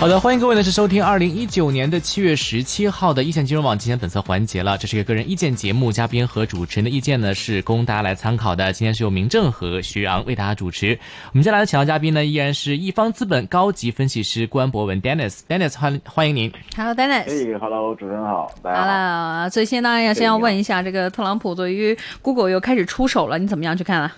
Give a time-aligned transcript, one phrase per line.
[0.00, 4.78] 好的，欢迎各位呢是收听二零一九年的七月十七号的一线金融网今天本色环节了。
[4.78, 8.72] 这是一个个人意见节目，嘉宾和主持人的意见呢是供大家来参考的。
[8.72, 10.98] 今天是由明正和徐昂为大家主持。
[11.32, 15.40] 我们接下来的请到嘉宾呢依然是一方资本高级分析师关博文 Dennis。
[15.46, 16.50] Dennis 欢欢迎您。
[16.74, 17.54] Hello，Dennis。
[17.54, 18.86] 哎，Hello，主持人好，大家好。
[18.86, 24.16] Hello，最先当然要先要问一下，这个特朗普对于 Google 又开始出手了，你怎么样去看啊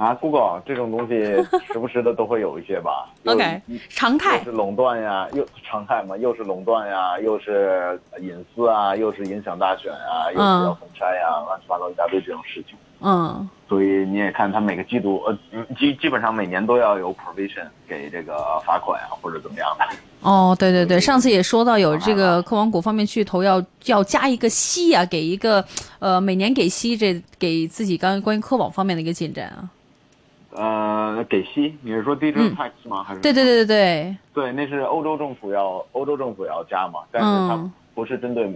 [0.00, 1.14] 啊，Google 这种东西
[1.70, 3.06] 时不时的都会有一些吧。
[3.26, 3.60] ？OK，
[3.90, 12.78] 常态又是垄断呀，又常态嘛，又是垄断呀，又是隐私啊，又是影响大选啊，又是要封杀呀，乱七八糟一大堆这种事情。
[13.02, 19.84] 嗯，所以你也看，他每个季度呃，嗯基基本上每年都要有 provision 给这个罚款啊，或者怎么样的。
[20.22, 25.62] 哦，对对对，上次也说到有这个科网股方面去投要要加一个息啊，给一个
[25.98, 29.68] 呃每年给息，这给自己刚关于科网方面的一个进展啊。
[30.52, 33.04] 呃，给息，你是说 digital tax 吗？
[33.04, 33.20] 还是？
[33.20, 38.52] 对对对对对，对，那是欧洲政府要欧洲政府要加嘛，但是它嗯不是针对，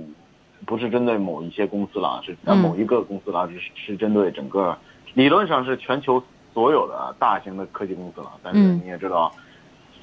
[0.67, 4.77] 不是针对某一些公司了，是某一个公司了，是是针对整个，
[5.15, 6.23] 理论上是全球
[6.53, 9.33] 所有的大型的科技公司了，但是嗯你也知道，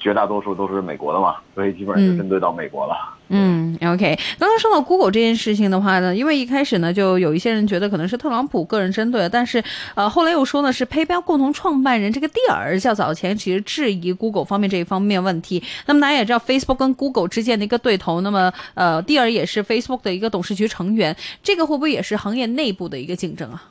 [0.02, 2.94] 绝大多数都是美国的嘛，所以基本上就针对到美国了。
[3.28, 4.18] 嗯，OK。
[4.38, 9.62] 刚刚说到 Google 这件事情的话呢，因为一开始呢，就有一些人觉得可能是特朗普个人针对，但是
[9.94, 15.62] 呃，后来又说呢是 PayPal 共同创办人这个蒂尔较早前其实质疑 Google 方面这一方面问题。
[15.86, 23.62] 那么大家也知道 Facebook 跟 Google 之间的一个对头，那么呃，蒂尔也是 Facebook 的一个董事局成员，这个会不会也是行业内部的一个竞争啊？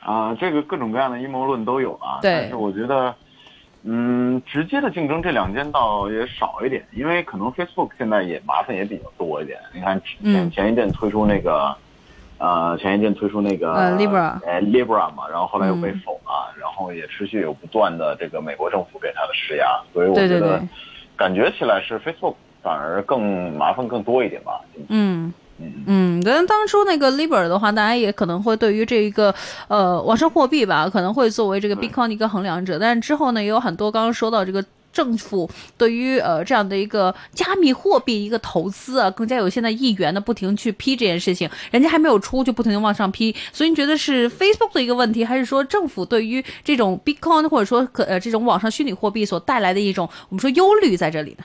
[0.00, 3.14] 啊、这个各种各样的阴谋论都有啊，对但是我觉得。
[3.82, 9.58] 嗯，直接的竞争这两间倒也少一点，因为可能 Facebook 现在也麻烦也比较多一点。
[9.72, 11.74] 你看前嗯前一阵推出那个，
[12.38, 20.62] 呃，前一阵推出那个呃，Libra 呃 Libra 嘛，然后后来又被嗯否了，然后也持续有不断的这个美国政府给它的施压，所以我觉得
[21.16, 24.60] 感觉起来是 Facebook 反而更麻烦更多一点吧。
[24.88, 25.32] 嗯。
[25.60, 29.34] 嗯，嗯，跟当初那个 Libra 的话，大家也可能会对于这一个
[29.68, 32.78] 呃网上货币吧，可能会作为这个 Bitcoin 的一个衡量者。
[32.78, 35.48] 但是之后呢，也有很多刚刚说到这个政府
[35.78, 43.34] 对于呃这样的一个加密货币一个投资啊，更加有现在议员呢不停去批这件事情，人家还没有出就不停的往上批。
[43.52, 51.44] 所以你觉得是 Facebook 的一个问题，还是说政府对于这种 Bitcoin 或者说可呃这种网上虚拟货币所带来的一种我们说忧虑在这里呢？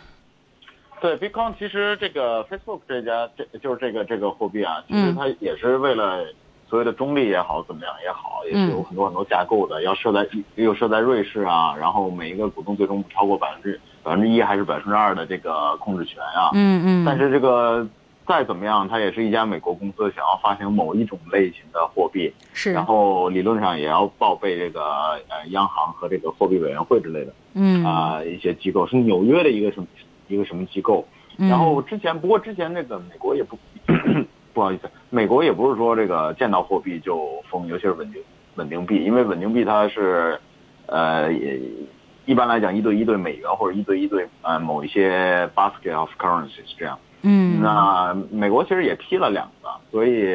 [1.05, 5.15] 对，Bitcoin 其实这个 Facebook 这家这就是这个这个货币啊，其实嗯。
[5.15, 6.25] 它也是为了
[6.67, 16.49] 所谓的中立也好，怎么样也好，也嗯是有很多很多架构的，要设在又设在瑞士啊，然后每一个股东最终不超过百分之百分之一还是百分之二的这个控制权啊。
[16.55, 17.87] 嗯嗯，但是这个
[18.25, 22.73] 再怎么样，它也是一家美国公司想要发行某一种类型的货币，是。
[22.73, 24.81] 然后理论上也要报备这个
[25.29, 27.85] 呃央行和这个货币委员会之类的嗯。
[27.85, 29.85] 啊、一些机构，是纽约的一个什么
[30.27, 31.05] 一个什么机构。
[31.37, 33.57] 嗯然后之前，不过之前那个美国也不
[34.53, 38.21] 不好意思，美国也不是说这个见到货币就封，尤其是稳定
[38.55, 40.39] 稳定币，因为稳定币它是
[40.85, 41.59] 呃也
[42.25, 46.97] 一般来讲一对一对美元或者一对一对呃某一些 basket of currencies 这样。
[47.27, 50.33] 嗯那美国其实也批了两个，所以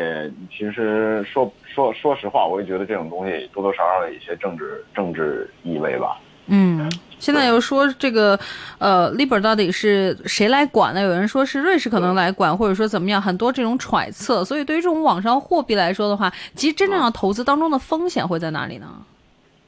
[0.51, 6.19] 其实说说说实话，我也觉得这种东西多多少少有一些政治政治意味吧。
[6.53, 6.91] 嗯，
[7.21, 8.39] 现在又说这个，
[8.79, 11.01] 呃，Libra 到底是谁来管呢？
[11.01, 14.45] 有人说是瑞士可能来管，或者说怎么样，很多这种揣测。
[14.45, 18.89] 所以对于这种网上货币来说的话，其实真正要投资当中的风险会在哪里呢？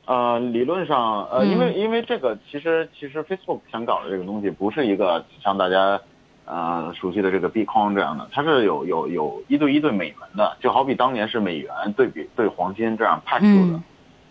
[0.07, 6.01] 呃，理论上，呃，嗯因为因为这个其实其实 Facebook 想搞的这个东西不是一个像大家
[6.45, 13.77] 呃熟悉的这个 Bitcoin 这样的，它是有有有一对一对美元的，就好比当年是美元对比对黄金这样 peg 住的。
[13.77, 13.85] 嗯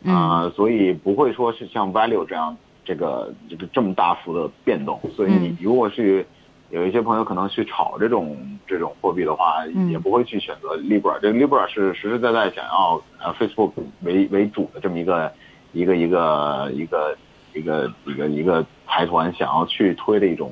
[0.06, 5.00] 啊、所以不会说是像 value 这样这个这个这么大幅的变动。
[5.16, 6.26] 所以你嗯如果去
[6.70, 11.20] 有一些朋友可能去炒这种这种货币的话，嗯也不会去选择 Libra。
[11.20, 15.32] 这个 Libra 是实实在在想要呃 Facebook 为为主的这么一个
[15.74, 17.18] 一个一个一个
[17.54, 20.52] 一个一个一个财团想要去推的一种。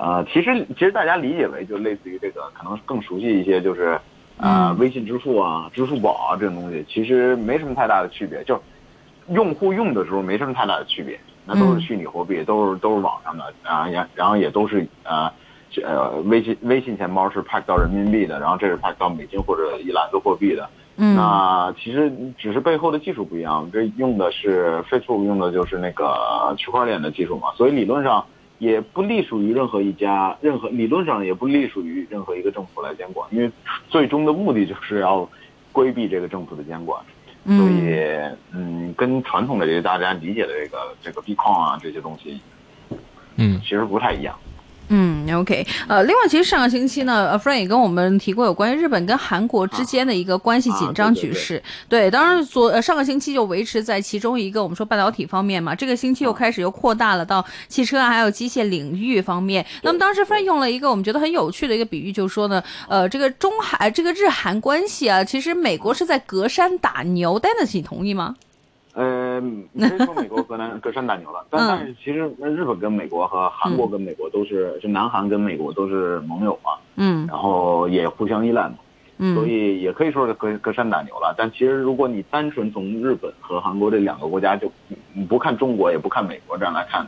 [0.00, 4.00] 呃，其实其实大家理解为就类似于这个，可能更熟悉一些，就是
[4.36, 8.54] 呃嗯微信支付啊、支付宝啊这种东西，其实没什么太大的区别，就
[9.30, 15.30] 用户用的时候没什么太大的区别，那都是虚拟货币，都是都是网上的啊，然然后也都是呃
[15.82, 20.68] 呃微信微信钱包是 pack 到人民币的，然后这是 pack 到美金或者一篮子货币的。
[21.00, 28.26] 嗯那其实只是背后的技术不一样，这用的是 Facebook 用的就是那个区块链的技术嘛，所以理论上
[28.58, 33.48] 也不隶属于任何一家，任何理论上也不隶属于任何一个政府来监管，因为
[33.88, 35.28] 最终的目的就是要
[35.70, 37.00] 规避这个政府的监管。
[37.44, 37.96] 所以，
[38.52, 42.40] 嗯，跟传统的这个大家理解的这个这个币矿啊这些东西，
[43.36, 44.38] 嗯，其实不太一样。
[44.90, 51.62] 嗯，OK，呃，另外，其实上个星期呢，呃，Frank 也跟我们提过有关于日本跟韩国之间的一个关系紧张局势。
[51.88, 59.64] 对当然昨呃上个星期就维持在其中一个我们说半导体方面嘛，这个星期又开始又扩大了到汽车啊还有机械领域方面。
[59.82, 67.38] 那么当时 Frank 用了一个我们觉得很有趣的一个比喻，就是说呢，呃，这个中韩这个日韩关系啊，其实美国是在隔山打牛。
[67.38, 68.34] Dennis，你同意吗？
[68.98, 69.40] 呃，
[69.72, 78.74] 没说美国隔南 隔山打牛了，但但是其实日本跟美国和韩国跟美国都是，就南韩跟美国都是盟友嘛，嗯，然后也互相依赖嘛，
[79.18, 81.32] 嗯，所以也可以说是隔隔山打牛了。
[81.38, 84.68] 但其实如果你单纯从日本和韩国这两个国家就
[85.28, 87.06] 不看中国也不看美国这样来看，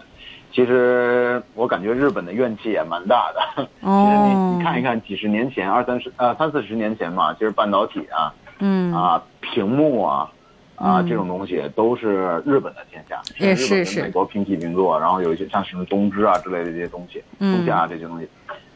[0.53, 3.69] 其实我感觉日本的怨气也蛮大的。
[3.81, 10.31] 哦， 其实你你看一看几十年前二三十呃三四十年前嘛，其实半导体啊，嗯啊屏幕啊。
[10.81, 14.03] 啊，这种东西都是日本的天下，也是是。
[14.03, 18.27] 美国平起平坐，然后有一些像什么东芝啊之类的这些东西，东家这些东西，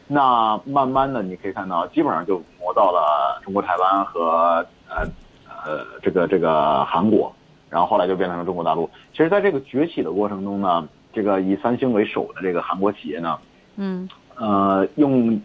[0.05, 5.01] 那慢慢的你可以看到，基本上就磨到了中国台湾和呃
[5.47, 7.35] 呃这个这个韩国，
[7.71, 8.87] 然后后来就变成了中国大陆。
[9.11, 13.39] 其实，在这个崛起的过程中呢，这个以三星为首的这个韩国企业呢，
[13.77, 15.41] 嗯，呃，用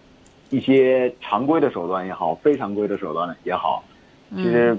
[0.50, 3.82] 一些常规的手段也好，非常规的手段也好，
[4.36, 4.76] 其实。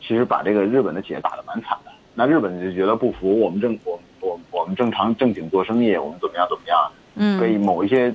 [0.00, 8.12] 其实把这个日本的企业打得蛮惨的，那日本就觉得不服，我们正我我我们正常正经做生意，我们怎么样怎么样，嗯，被某一些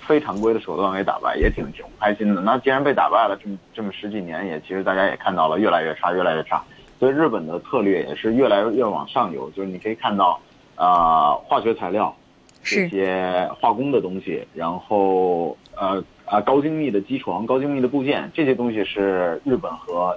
[0.00, 2.40] 非常规的手段给打败，也挺挺不开心的。
[2.40, 6.62] 那既然被打败了，这么这么十几年，也其实大家也看到了越来越差，越来越差。
[6.98, 10.40] 所以日本的策略也是越来越往上游，就是你可以看到，
[10.76, 12.14] 啊，化学材料
[12.62, 20.16] 这些化工的东西，然后呃啊高精密的机床、高精密的部件这些东西是日本和。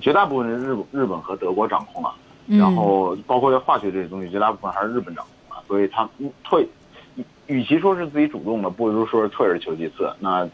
[0.00, 2.14] 绝大部分是日日本和德国掌控了，
[2.46, 6.08] 然后包括化学这些东西，绝大部分还是日本掌控了，所以他
[6.44, 6.66] 退，
[7.46, 10.10] 与其说是自己主动的，不如说是退而求其次。
[10.20, 10.48] 那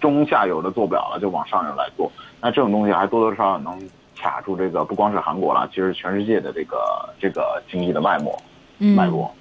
[0.00, 2.10] 中下游的做不了了，就往上游来做。
[2.40, 3.78] 那这种东西还多多少少能
[4.16, 6.76] 卡住这个，不光是韩国了，其实全世界的这个
[7.20, 8.36] 这个经济的脉络
[8.78, 9.32] 脉络。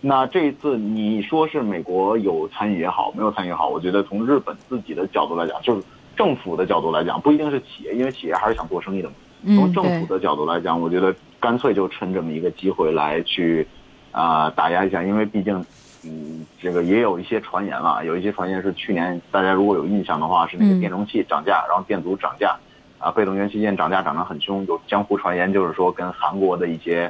[0.00, 5.82] 那这一次你说是美国有参与也好，没有参与也好，我觉得从日本自己的角度来讲，就是。
[6.18, 9.14] 政府的角度来讲，不一定是企业，因为企业还是想做生意的嘛。
[9.54, 13.64] 从政府的角度来讲，我觉得干脆就趁这么一个机会来去，
[14.10, 15.64] 啊，打压一下，因为毕竟，
[16.04, 22.56] 嗯，这个也有一些传言了，有一些传言是去年大家如果有印象的话，是那个电容器涨价，然后电阻涨价，
[22.98, 27.08] 啊，被动元器件涨价涨得很凶，有江湖传言就是说跟韩国的一些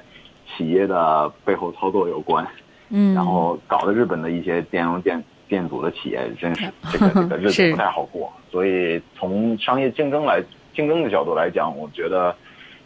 [0.55, 2.47] 企业的背后操作有关，
[2.91, 5.25] 嗯，然后搞得日本的一些电容电。
[5.49, 10.43] 电阻的企业真是 这个这个 日子不太好过，所以从商业竞争来
[10.75, 12.35] 竞争的角度来讲，我觉得，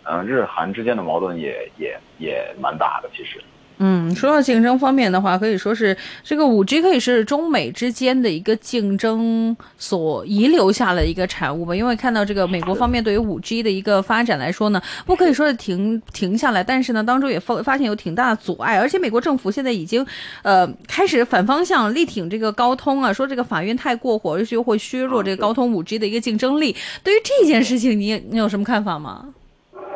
[0.04, 3.42] 嗯，日韩之间的矛盾也也也蛮大的，其实。
[3.78, 11.74] 嗯，说到竞争方面的话，可以说是这个五 G 可以是中美之间的一个竞争所遗留下的一个产物吧。
[11.74, 18.78] 因为看到这个美国方面对于五 G 的一个发展来说呢，不可以说是停停下来，但是呢，当中也发发现有挺大的阻碍。
[18.78, 20.06] 而且美国政府现在已经
[20.42, 26.76] 呃开始反方向力挺这个高通啊，说这个法院太过火，而且又会削弱这个高通五 G 的一个竞争力。
[27.02, 29.26] 对于这件事情，你你有什么看法吗？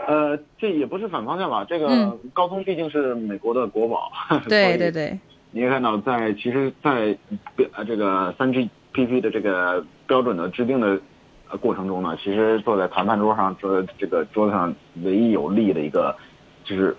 [0.07, 1.65] 呃，这也不是反方向吧？
[1.69, 4.11] 这个高通毕竟是美国的国宝。
[4.49, 5.19] 对对对。
[5.51, 7.17] 你也看到，在其实，在
[7.73, 11.01] 呃这个三 GPP 的这个标准的制定的
[11.61, 16.15] 过程中呢，其实坐在谈判桌上，这这个桌子上唯一有利的一个，
[16.63, 16.95] 就是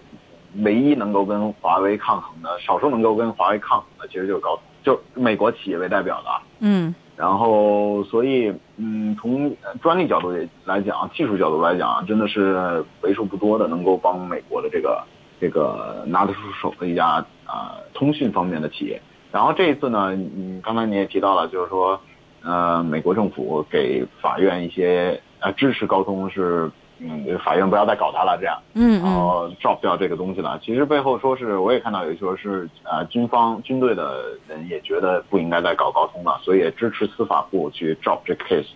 [0.64, 6.30] 唯一能够跟华为抗衡的，少数能够跟华为抗衡的，其实就是高通，就美国企业为代表的。
[6.60, 6.94] 嗯。
[7.18, 10.32] 然后，所以，嗯，从专利角度
[10.66, 15.04] 来讲，技术角度来讲，真的是为数不多的能够帮美国的这个
[15.42, 19.02] 这个拿得出手的一家啊通讯方面的企业。
[19.32, 22.00] 然后这一次呢，嗯，刚才你也提到了，就是说，
[22.44, 26.72] 呃，美国政府给法院一些呃支持高通是。
[27.00, 30.60] 嗯，法院不要再搞他了，这样，嗯，然后 drop 掉这个东西了。
[30.64, 38.70] 其实背后说是，我也看到有说是，呃，军方军队的人也觉得不应该再搞高通了，所以也支持司法部去 drop 这 case。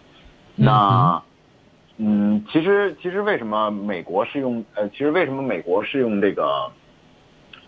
[0.55, 1.21] 那，
[1.97, 6.71] 嗯，其实其实为什么美国是用，呃，其实为什么美国是用这个，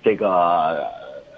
[0.03, 0.85] 这个，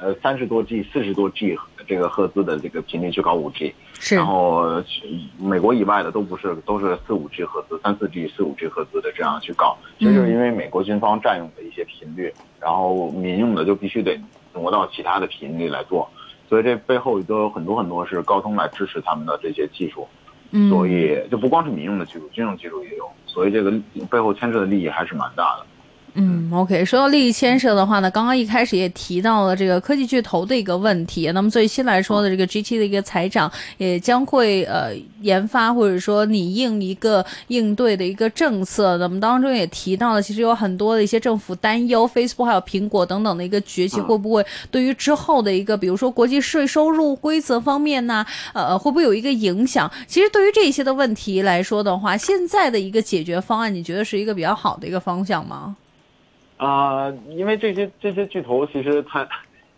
[0.02, 1.58] 呃，三十多 G、四十多 G
[1.88, 3.74] 这个赫兹的这个频率去搞五 G？
[4.00, 4.84] 是，然后
[5.38, 14.20] 美国以外的都不是，都是四五 G 赫兹、三四 G、四五 G 赫兹的这样去搞，其实就是因为美国军方占用的一些频率，然后民用的就必须得
[14.54, 16.10] 挪到其他的频率来做，
[16.48, 20.08] 所以这背后都有很多很多是高通来支持他们的这些技术，
[20.52, 23.72] 嗯，所以就不光是民用的技术，军用技术也有，所以这个
[24.10, 25.66] 背后牵涉的利益还是蛮大的。
[26.18, 31.30] 嗯，OK，说到利益牵涉的话呢，刚刚一开始也提到了这个科技巨头的一个问题。
[31.34, 38.96] 那么最新来说的这个 GT 的一个财长也将会呃研发或者说拟应一个应对的一个政策。
[38.96, 49.92] 那么当中也提到了，其实有很多的一些政府担忧，Facebook 还有苹果等等的一个崛起，会不会对于之后的一个比如说国际税收入规则方面呢，呃，会不会有一个影响？
[50.08, 55.76] 其实对于这些的问题来说的话，现在的一个解决方案，你觉得是一个比较好的一个方向吗？
[56.58, 59.28] 啊、因为这些这些巨头其实它，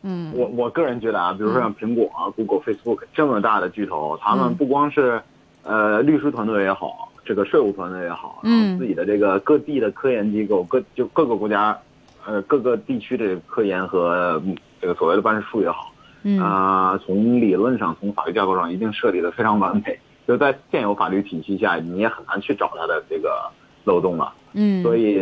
[0.03, 0.31] 嗯。
[0.35, 4.55] 我我个人觉得啊，比如说像苹果、啊、Google、Facebook 这么大的巨头，他们嗯。
[4.55, 5.21] 不光是
[5.63, 11.77] 呃律师团队也好，这个税务团队也好，然嗯后自己的这个各地的科研机构，各就各个国家，
[12.25, 15.91] 呃各个地区的科研和嗯这个所谓的办事处也好，
[16.21, 16.39] 嗯。
[16.39, 23.49] 啊、从理论上，从法律架构上一定设立的非常完美，就在现有法律体系下，你也很难去找它的这个
[23.87, 24.33] 漏洞了。
[24.53, 25.13] 嗯，所以，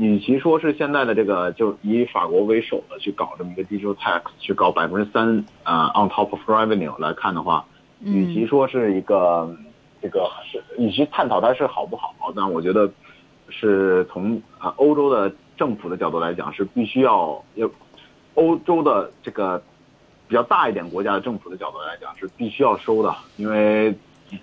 [0.00, 7.64] 与其说是现在的这个就以法国为首的去搞这么一个 digital tax，去搞百分之三啊 on top of revenue 来看的话，
[8.00, 9.52] 嗯与其说是一个
[10.00, 12.88] 这个是，与其探讨它是好不好，但我觉得
[13.48, 17.68] 是从啊欧洲的政府的角度来讲，是必须要要
[18.34, 19.60] 欧洲的这个
[20.28, 23.92] 比较大一点国家的政府的角度来讲是必须要收的，因为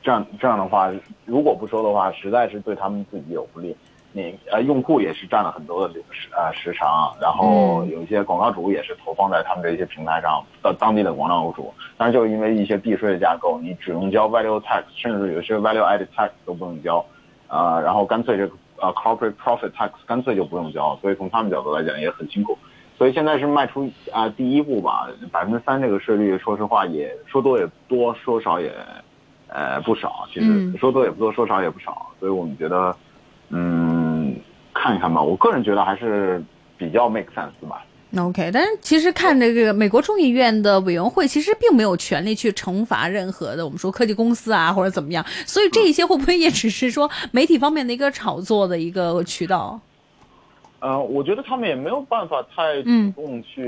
[0.01, 0.91] 这样这样的话，
[1.25, 3.75] 如果不收的话，实在是对他们自己有不利。
[4.11, 7.89] 你呃，用户也是占了很多的这个时呃时长，然后嗯。
[7.89, 17.05] 有一些广告主也是投放在他们这些平台上到当地的广告主，但是就是因为一些避税的架构，你只用交 value tax，甚至有些 value added tax 都不用交，
[17.47, 22.57] 啊、然后干脆这个呃 corporate profit tax 干脆就不用交，所以从他们角度来讲也很辛苦，
[22.97, 28.71] 所以现在是迈出啊、第一步吧，百分之三这个税率，说实话也说多也多，说少也
[29.55, 32.95] 呃不少，其实嗯说多也不多，说少也不少，所以我们觉得。
[33.49, 34.35] 嗯，
[34.73, 35.21] 看一看吧。
[35.21, 36.43] 我个人觉得还是
[36.79, 37.85] 比较 make sense 吧。
[38.17, 49.79] OK，但是其实看这个美国众议院的委员会，其实并没有权利去惩罚任何的我们说科技公司啊或者怎么样，所以这一些会不会也只是说媒体方面的一个炒作的一个渠道？
[50.79, 53.63] 呃，我觉得他们也没有办法太主嗯动去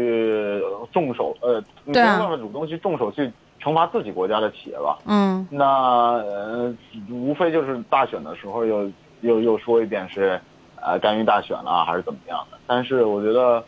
[0.63, 4.97] 呃重手，呃，没有办法主动去重手去惩罚自己国家的企业吧。
[5.05, 6.73] 嗯那呃，
[7.09, 8.89] 无非就是大选的时候又
[9.21, 10.39] 又又说一遍是，
[10.75, 12.57] 呃，干预大选了还是怎么样的。
[12.67, 13.63] 但是我觉得，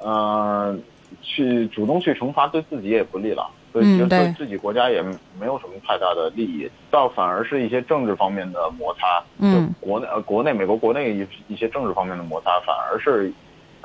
[0.00, 0.76] 呃，
[1.22, 5.02] 去主动去惩罚对自己也不利了，所以其实嗯对对自己国家也
[5.38, 9.22] 没有什么太大的利益，倒反而是一些政治方面的摩擦。
[9.38, 13.32] 嗯，就国内呃国内美国国内一一些政治方面的摩擦，反而是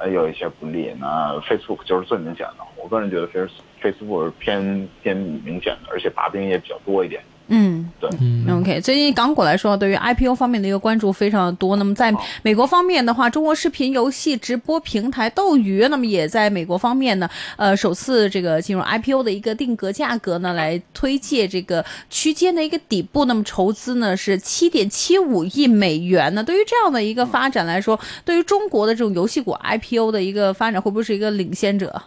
[0.01, 0.91] 呃有一些不利。
[0.99, 7.21] 那 Facebook 就是最明显的，我个人觉得 Face Facebook 是偏偏明显的，而且把柄也比较多一点。
[7.51, 7.89] 嗯。
[7.99, 11.75] 对，嗯 OK，最近港股来说，对于 IPO 方面的一个关注非常的多。
[11.75, 23.25] 那么在美国方面的话，中国视频游戏直播平台斗鱼，那么也在美国方面呢，呃，首次这个进入 IPO 的一个定格价格呢，来推介这个区间的一个底部。
[23.25, 26.43] 那么筹资呢是七点七五亿美元呢。
[26.43, 32.01] 对于这样的一个发展来说，对于中国的这种游戏股 IPO 的一个发展，会不会是一个领先者？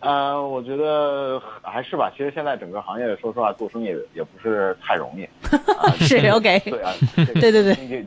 [0.00, 2.10] 呃，我觉得还是吧。
[2.16, 5.24] 其实现在整个行业，说实话，做生意也也不是太容易。
[5.78, 8.06] 啊是 OK 对啊， 这个对对对经济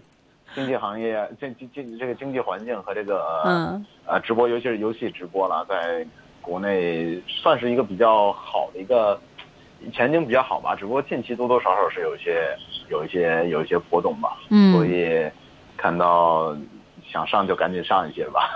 [0.56, 6.06] 经济行业，经经经这个经济环境和这个嗯呃直播，尤其是游戏直播了，在
[6.42, 9.20] 国内算是一个比较好的一个
[9.94, 10.76] 前景比较好吧。
[10.76, 12.58] 只不过近期多多少少是有一些
[12.90, 14.38] 有一些有一些波动吧。
[14.50, 15.30] 嗯所以
[15.78, 16.56] 看到
[17.08, 18.50] 想上就赶紧上一些吧。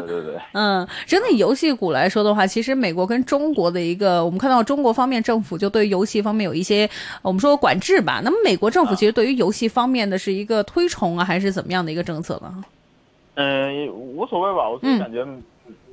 [0.00, 0.40] 对对对。
[0.52, 6.88] 嗯，整体游戏股来说的话，其实美国跟中国的一个，我们看到中国方面政府就对游戏方面有一些
[7.22, 8.20] 我们说管制吧。
[8.24, 12.64] 那么美国政府其实对于游戏方面的是一个推崇啊，还是怎么样的一个政策呢？
[13.34, 15.24] 嗯，无所谓吧，我自己感觉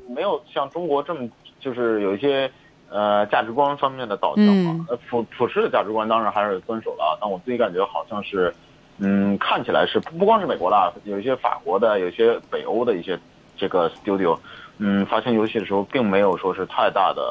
[0.08, 1.28] 没有像中国这么
[1.60, 2.50] 就是有一些
[2.90, 4.86] 呃价值观方面的导向嘛嗯。
[4.90, 8.54] 呃，普普世的价值观当然还是遵守了啊，但我自己感觉好像是，
[9.00, 13.20] 嗯，看起来是不不光是美国啦，有一些法国的，有一些北欧的一些
[13.56, 14.38] 这个 studio，
[14.78, 17.22] 嗯，发行游戏的时候并没有说是太大的，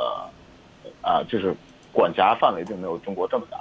[1.02, 1.54] 啊、就是
[1.92, 3.58] 管辖范围并没有中国这么大。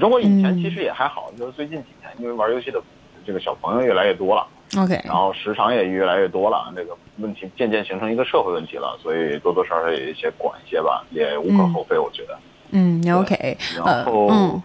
[0.00, 2.80] 中国以前其实也还好，就是最近几年因为玩游戏的
[3.24, 4.46] 这个小朋友越来越多了。
[4.76, 12.36] OK，然后时长也越来越多了，这个问题渐渐形成一个社会问题了，所以多多少少有一些管一些吧，也无可厚非，我觉得。
[12.72, 14.62] 嗯，OK，呃然后，嗯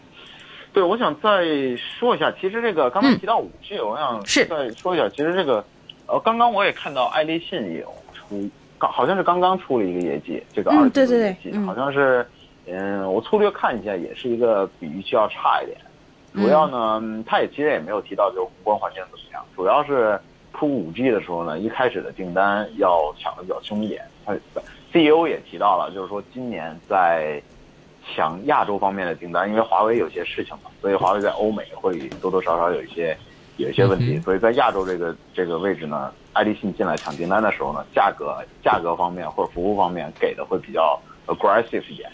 [0.73, 1.45] 对，我想再
[1.77, 5.63] 说一下，其实这个刚才提到五 G，、我想再说一下，其实这个，
[6.11, 12.27] 呃，刚刚我也看到爱立信也有出刚好像是刚刚出了一个业绩，这个嗯二季度业绩，嗯好像是，
[12.67, 15.77] 嗯，我粗略看一下，也是一个比预期要差一点。
[16.33, 20.19] 主要呢，嗯他也其实也没有提到就是宏观环境怎么样，主要是
[20.53, 24.03] 出五 G 的时候呢，一开始的订单要抢的比较凶一点。
[24.25, 24.33] 他
[24.91, 27.41] CEO 也提到了，就是说今年在
[28.13, 33.17] 抢亚洲方面的订单，因为华为有些事情嘛，所以华为在欧美会多多少少有一些
[33.61, 42.09] 有一些问题，所以在亚洲这个这个位置呢，爱立信进来抢订单的时候呢，价格价格方面或者服务方面给的会比较 aggressive 一点，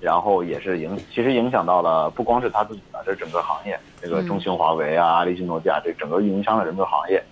[0.00, 7.22] 然后也是影其实影响到了不光是他自己的，这整个行业，这个中兴、华为啊、爱立信、诺基亚，这整个运营商的整个行业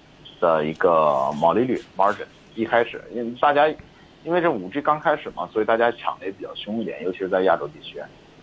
[0.40, 2.26] 的一个毛利率 margin。
[2.54, 3.68] 一开始，因为大家
[4.24, 8.00] 因为这五 G 刚开始嘛，所以大家抢的也比较凶一点，尤其是在亚洲地区，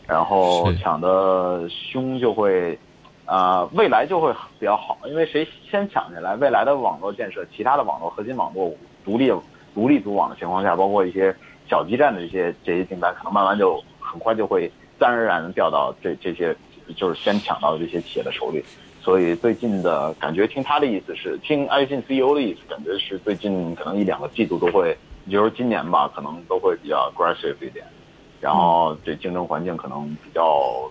[0.07, 2.77] 然后抢的凶就会。
[3.25, 8.71] 啊、未来就会比较好，因为谁先抢下来，未来的网络建设，其他的网络核心网络
[9.03, 9.31] 独立
[9.73, 11.35] 独立组网的情况下，包括一些
[11.67, 14.67] 小基站的这些这些订单，可能慢慢就很快就会
[14.99, 16.55] 自然而然的掉到这这些
[16.95, 18.63] 就是先抢到的这些企业的手里。
[19.01, 24.97] 所以最近的感觉，听他的意思是，听爱信 CEO 的意思，感觉是最近可能一两个季度都会，
[25.29, 27.85] 就是今年吧，可能都会比较 aggressive 一点，
[28.41, 30.89] 然后这竞争环境可能比较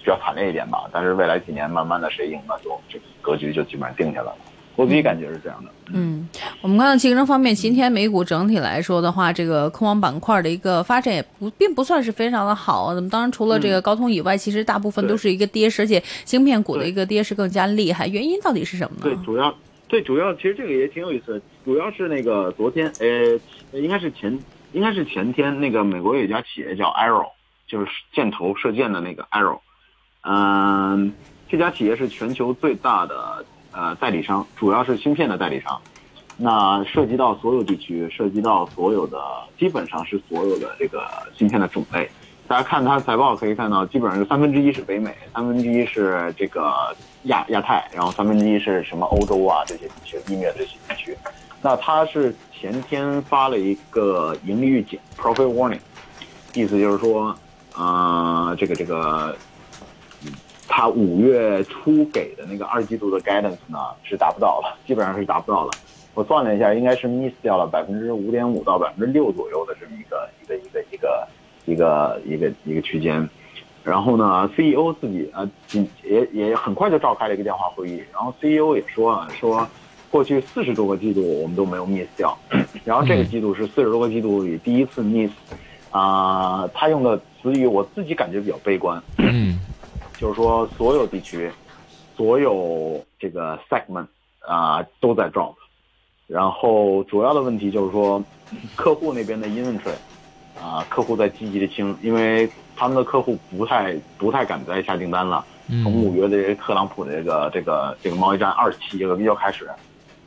[0.00, 0.88] 比较惨烈一点吧。
[0.92, 4.36] 但是未来几年慢慢的谁赢了，就这个格局就基本上定下来了。
[4.76, 5.70] 我自己感觉是这样的。
[5.92, 6.26] 嗯，
[6.62, 12.94] 我们看到竞争方面，今天美股整体来说的话，这个科网板块的一个发展也不并不算是非常的好。
[12.94, 18.06] 那么当然，除了这个高通以外，其实大部分都是一个跌势，而且芯片股的一个跌势更加厉害。
[18.06, 19.02] 原因到底是什么呢？
[19.02, 19.54] 对，主要
[19.86, 24.38] 对主要其实这个也挺有意思的，主要是那个昨天呃，应该是前
[24.72, 27.26] 应该是前天那个美国有一家企业叫 Arrow，
[27.66, 29.58] 就是箭头射箭的那个 Arrow，
[30.22, 31.12] 嗯、
[31.48, 35.80] 这家企业是全球最大的呃代理商，主要是芯片的代理商。
[36.36, 39.18] 那涉及到所有地区，涉及到所有的，
[39.58, 42.10] 基本上是所有的这个芯片的种类。
[42.48, 51.16] 大家看它财报可以看到，基本上是三分之一是北美，三分之一是这个亚亚太，然后三分之一是什么欧洲啊这些地区、伊面这些地区。
[51.62, 55.78] 那它是前天发了一个盈利预警 （profit warning），
[56.54, 57.36] 意思就是说，
[57.76, 59.36] 呃，这个这个，
[60.72, 65.70] 它五月初给的那个二季度的 guidance 呢是达不到了，基本上是达不到了。
[66.14, 71.28] 我算了一下，应该是 miss 掉了百分之五点五到百分之六左右的这么一个一个一个一个
[71.66, 73.28] 一个一个一个区间。
[73.82, 79.66] 然后呢，CEO 自己呃紧也也很快就召开了一个电话会议，然后 CEO 也说啊说，
[80.08, 82.38] 过去四十多个季度我们都没有 miss 掉，
[82.84, 85.30] 然后这个季度是四十多个季度里第一次 miss，
[85.90, 89.58] 啊、他用的词语我自己感觉比较悲观，嗯
[90.20, 91.50] 就是说所有地区，
[92.14, 94.06] 所有这个 segment
[94.40, 95.54] 啊、都在 drop，
[96.26, 98.22] 然后主要的问题就是说，
[98.76, 99.94] 客户那边的 inventory
[100.60, 105.42] 啊、客户在积极的清，因为他们的客户不太不太敢再下订单了。
[105.82, 109.70] 从五嗯月的特朗普的这个这个这个贸易战二期这个要开始，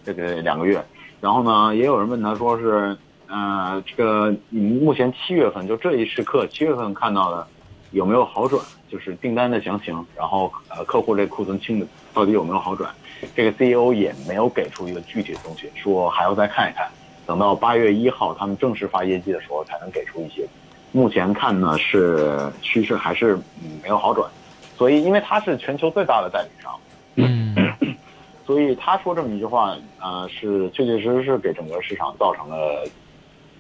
[0.04, 0.84] 这个两个月，
[1.22, 7.46] 然后呢，也有人问他说是，呃，这个你目前七月份就这一时刻七月份看到的
[7.92, 8.64] 有没有好转？
[8.94, 12.94] 就是订单的详情，然后呃客户这库存清的到底有没有好转？
[13.36, 16.88] 这个 CEO 也没有给出一个具体的东西，说还要再看一看，
[17.26, 20.48] 等到八月一号他们正式发业绩的时候才能给出一些。
[20.92, 24.30] 目前看呢是趋势还是嗯没有好转，
[24.78, 26.80] 所以因为他是全球最大的代理商，
[27.16, 27.56] 嗯
[28.46, 32.86] 所以他说这么一句话，呃，是确确实实是给整个市场造成了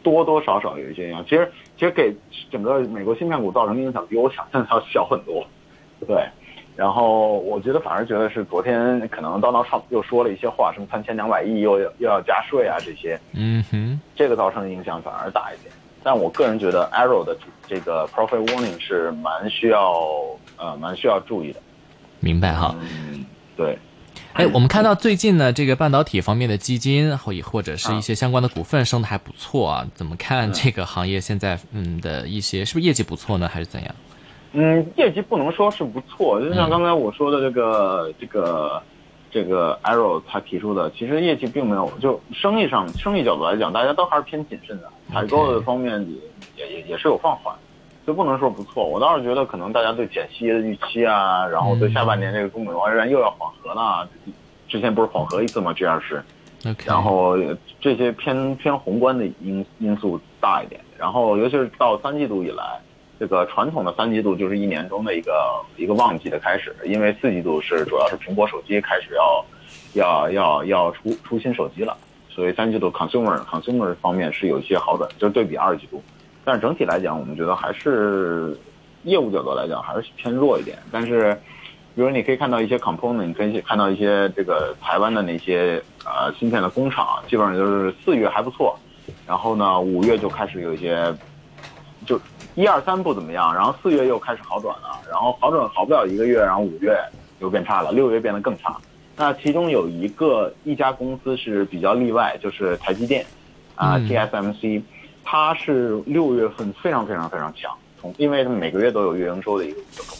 [0.03, 1.23] 多多少少有一些影响。
[1.23, 2.13] 其实，其实给
[2.51, 5.43] 整个美国芯片股造成的影响比我想象的要小很多。
[6.05, 6.23] 对，
[6.75, 15.73] 然后我觉得反而觉得是昨天可能 Donald Trump 又说了一些话，什么三千两百亿又要又要加税啊这些，嗯哼，这个造成的影响反而大一点。
[16.03, 20.03] 但我个人觉得 Arrow 的这个 profit warning 是蛮需要
[20.57, 21.61] 呃蛮需要注意的。
[22.19, 22.75] 明白哈。
[22.81, 23.77] 嗯，对。
[24.33, 33.95] 哎，我们看到最近呢，这个半导体方面的基金或或者是一些相关的股份升的还不错啊，怎么看这个行业现在嗯的一些是不是业绩不错呢，还是怎样？
[34.53, 38.81] 嗯，业绩不能说是不错，就像刚才我说的这个、这个
[39.29, 46.03] 这个 Arrow 他提出的，其实业绩并没有，就生意上生意角度来讲，大家都还是偏谨慎的，采购的方面
[46.57, 47.55] 也也也是有放缓，
[48.05, 48.85] 所以不能说不错。
[48.85, 54.07] 我倒是觉得可能大家对减息的预期啊，然后对下半年这个中美贸易战又要缓和了，
[54.67, 56.23] 之前不是缓和一次吗？G 二十。
[56.65, 57.37] OK，然后
[57.81, 62.79] 这些偏偏宏观的因因素大一点，然后尤其是到三季度以来，
[63.19, 69.45] 这个传统的三季度就是一年中的一个一个旺季的开始，因为四季度是主要是苹果手机开始要
[69.93, 71.97] 要要要出出新手机了，
[72.29, 76.01] 所以三季度 consumer consumer 方面是有一些好转，就是对比二季度。
[76.45, 78.57] 但是整体来讲，我们觉得还是
[79.03, 80.77] 业务角度来讲还是偏弱一点。
[80.91, 81.33] 但是，
[81.95, 88.77] 比如你可以看到一些 component，你可以看到一些这个台湾的那些呃芯片的工厂，基本上就是四月还不错，
[89.27, 91.13] 然后呢五月就开始有一些，
[92.05, 92.19] 就
[92.55, 96.97] 一二三不怎么样，然后四月又开始好转了，然后好转好不了一个月，然后五月
[97.39, 98.75] 又变差了，六月变得更差。
[99.15, 103.23] 那其中有一个一家公司是比较例外，就是台积电，
[103.75, 104.81] 啊，TSMC，
[105.23, 109.77] 它是六月份非常非常非常强，从因为它每个月都有月营收的一个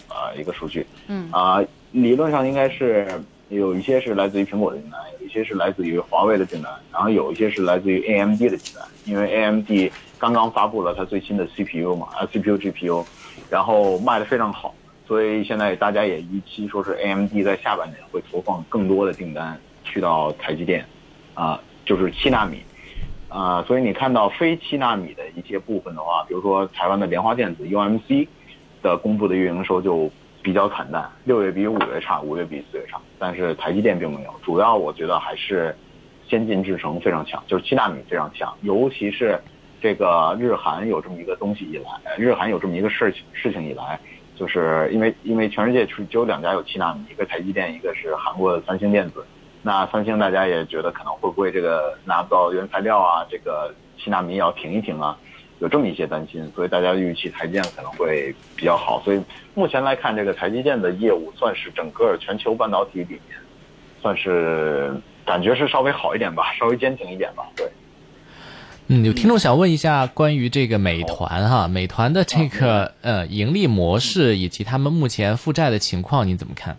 [0.09, 3.07] 呃一个数据，嗯啊，理论上应该是
[3.49, 9.69] 有一些是来自于苹果的订单，有一些是来自于华为的订单，然后有一些是来自于 AMD 的订单，因为 AMD
[10.17, 13.05] 刚刚发布了它最新的 CPU 嘛，啊 CPU GPU，
[13.49, 14.73] 然后卖的非常好。
[15.05, 20.85] 所以现在大家也预期说是 AMD 在下半年会投放更多的订单去到台积电，
[21.33, 22.63] 啊，就是七纳米，
[23.33, 28.27] 啊，所以你看到非七纳米的一些部分的话，比如说台湾的莲花电子 UMC
[28.83, 30.07] 的公布的运营收就
[30.43, 35.75] 比较惨淡，六月比五月差，五月比四月差，但是台积电并没有，主要我觉得还是
[36.27, 39.41] 先进制程非常强，就是七纳米非常强，尤其是
[39.81, 43.99] 这个日韩有这么一个东西以来，日韩有这么一个事情事情以来。
[44.35, 49.23] 就是因为因为全世界只只有两家有七纳米，一个台积电，一个是韩国的三星电子。
[49.65, 55.17] 那三星大家也觉得可能会不会这个拿不到原材料啊，这个七纳米要停一停啊，
[55.59, 59.01] 有这么一些担心，所以大家预期台积电可能会比较好。
[59.05, 59.21] 所以
[59.53, 63.39] 目前来看，这个台积电的业务算是整个全球半导体里面，
[64.01, 64.93] 算是
[65.25, 67.65] 感觉是稍微好一点吧，稍微坚挺一点吧，对。
[68.87, 76.77] 嗯，有听众想问一下关于这个美团哈，美团的这个呃盈利模式以及他们目前负债的情况，您怎么看？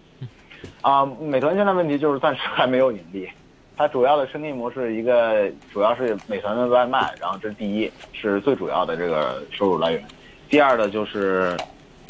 [0.85, 3.27] 啊，美团现在问题就是暂时还没有盈利，
[3.75, 10.05] 它主要的生意模式一个主要是美团的外卖，然后这是第一，是最主要的这个收入来源。
[10.51, 11.57] 第二的就是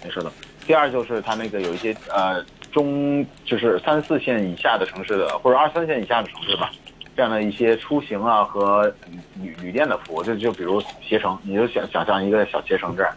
[0.02, 0.32] 没事的，
[0.66, 6.72] 第二就是它那个有一些呃中就是三四线以下的城市的或者二三线以下的城市吧。
[7.14, 8.92] 这样的一些出行啊和
[9.40, 13.14] 旅旅店的服务，就就比如携程，你就想想象一个小携程这样，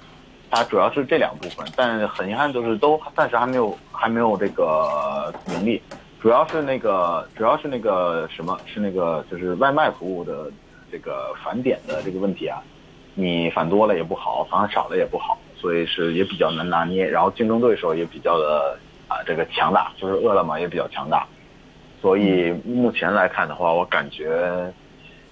[0.50, 5.82] 它主要是这两部分，但很遗憾就是都暂时还没有还没有这个盈利，
[6.22, 10.52] 主要是那个主要是那个什么是那个就是外卖服务的
[10.92, 12.62] 这个返点的这个问题啊，
[13.14, 21.28] 你返多了也不好，返少了也不好，所以是也比较难拿捏，然后竞争对手也比较的啊这个强大，就是饿了么也比较强大。
[22.02, 24.72] 所以目前来看的话，我感觉，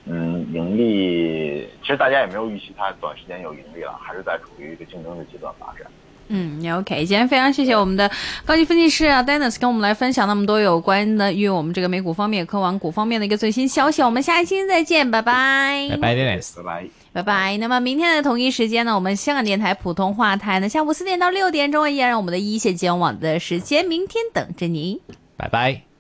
[0.06, 5.88] 嗯，盈利其实大家也没有预期它短时间有盈利了，还是在处于一个竞争的阶段发展。
[6.28, 8.10] 嗯，OK，今天非常谢谢我们的
[8.46, 14.02] 高级分析师啊，Dennis 跟我们来分享那么多有关的与我们这个美股方面、科网股方面的一个最新消息。
[14.02, 15.88] 我们下一期再见，拜拜。
[15.92, 17.58] 拜拜，Dennis，拜拜，拜拜。
[17.58, 25.00] 那么明天的同一时间呢，我们香港电台普通话台呢，下午四点到六点钟依然我们的一线金融网的时间，明天等着您。
[25.38, 25.95] 拜拜。